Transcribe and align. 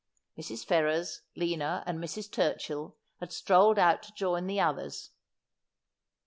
Mrs. 0.35 0.65
Ferrers, 0.65 1.21
Lina, 1.35 1.83
and 1.85 1.99
Mrs. 2.03 2.27
Turchill 2.27 2.95
had 3.19 3.31
strolled 3.31 3.77
out 3.77 4.01
to 4.01 4.13
join 4.15 4.47
the 4.47 4.59
others. 4.59 5.11